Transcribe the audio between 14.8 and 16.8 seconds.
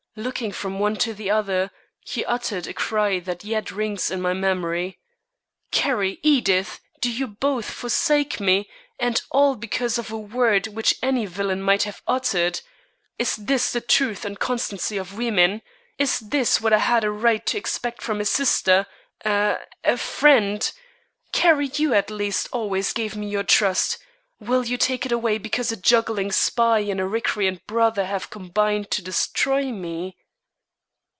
of women? Is this what I